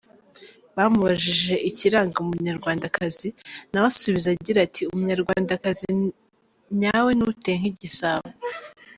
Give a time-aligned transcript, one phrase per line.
[0.75, 3.29] Bamubajije ikiranga umunyarwandakazi
[3.71, 5.85] nawe asubiza agira ati “Umunyarwandakazi
[6.79, 8.27] nyawe ni uteye nk’Igisabo.